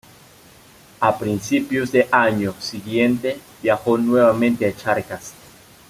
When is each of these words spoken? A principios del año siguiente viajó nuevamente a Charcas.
A 0.99 1.15
principios 1.19 1.91
del 1.91 2.07
año 2.11 2.55
siguiente 2.59 3.39
viajó 3.61 3.99
nuevamente 3.99 4.65
a 4.65 4.75
Charcas. 4.75 5.31